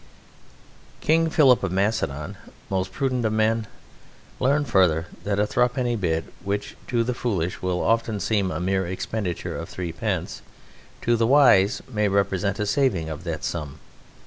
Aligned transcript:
"King 0.99 1.29
Philip 1.29 1.61
of 1.61 1.71
Macedon, 1.71 2.35
most 2.71 2.91
prudent 2.91 3.23
of 3.23 3.33
men, 3.33 3.67
learn 4.39 4.65
further 4.65 5.05
that 5.25 5.39
a 5.39 5.45
thruppenny 5.45 5.95
bit, 5.95 6.23
which 6.43 6.75
to 6.87 7.03
the 7.03 7.13
foolish 7.13 7.61
will 7.61 7.83
often 7.83 8.19
seem 8.19 8.49
a 8.49 8.59
mere 8.59 8.87
expenditure 8.87 9.55
of 9.55 9.69
threepence, 9.69 10.41
to 11.03 11.15
the 11.15 11.27
wise 11.27 11.83
may 11.87 12.07
represent 12.07 12.57
a 12.57 12.65
saving 12.65 13.09
of 13.09 13.23
that 13.25 13.43
sum. 13.43 13.77